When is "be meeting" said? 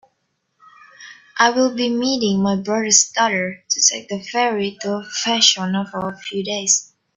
1.75-2.41